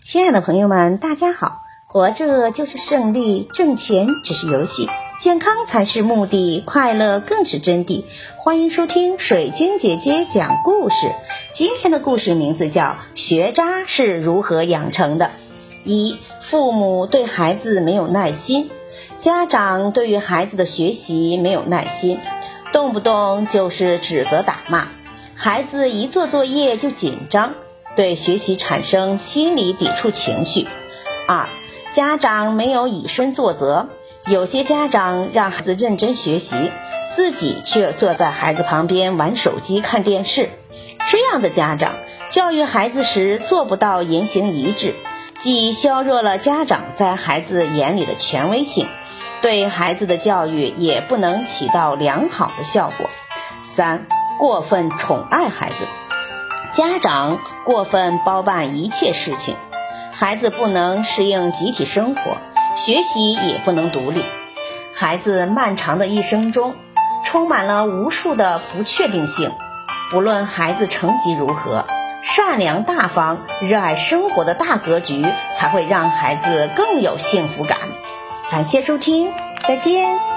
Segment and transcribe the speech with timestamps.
[0.00, 1.64] 亲爱的朋友们，大家好！
[1.84, 8.04] 活着就是胜利，挣钱只是游戏，健康才是目的，快乐更是真谛。
[8.38, 11.10] 欢迎收听水晶姐姐讲故事。
[11.52, 12.82] 今天的故事名字叫
[13.14, 15.26] 《学渣是如何养成的》。
[15.84, 18.70] 一、父母对孩子没有耐心，
[19.18, 22.20] 家长对于孩子的学习没有耐心，
[22.72, 24.88] 动不动就是指责打骂，
[25.34, 27.54] 孩子一做作业就紧张。
[27.98, 30.68] 对学习产生心理抵触情绪。
[31.26, 31.48] 二，
[31.90, 33.88] 家长没有以身作则，
[34.24, 36.70] 有些家长让孩子认真学习，
[37.12, 40.48] 自己却坐在孩子旁边玩手机、看电视。
[41.10, 41.96] 这样的家长
[42.30, 44.94] 教育孩子时做不到言行一致，
[45.40, 48.86] 既削弱了家长在孩子眼里的权威性，
[49.42, 53.10] 对孩子的教育也不能起到良好的效果。
[53.64, 54.06] 三，
[54.38, 55.84] 过分宠爱孩子。
[56.72, 59.56] 家长过分包办一切事情，
[60.12, 62.38] 孩子不能适应集体生活，
[62.76, 64.24] 学习也不能独立。
[64.94, 66.74] 孩子漫长的一生中，
[67.24, 69.52] 充满了无数的不确定性。
[70.10, 71.84] 不论孩子成绩如何，
[72.22, 77.78] 善良大方、热爱生活的大格局，才会让孩子更有幸福感。
[78.50, 79.32] 感谢收听，
[79.66, 80.27] 再见。